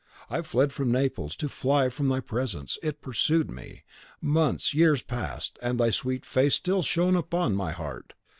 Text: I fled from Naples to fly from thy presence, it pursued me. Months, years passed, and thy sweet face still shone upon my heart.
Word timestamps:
I 0.31 0.41
fled 0.41 0.73
from 0.73 0.91
Naples 0.91 1.35
to 1.35 1.47
fly 1.47 1.89
from 1.89 2.07
thy 2.07 2.21
presence, 2.21 2.79
it 2.81 3.01
pursued 3.03 3.51
me. 3.51 3.83
Months, 4.19 4.73
years 4.73 5.03
passed, 5.03 5.59
and 5.61 5.79
thy 5.79 5.91
sweet 5.91 6.25
face 6.25 6.55
still 6.55 6.81
shone 6.81 7.15
upon 7.15 7.53
my 7.55 7.71
heart. 7.71 8.13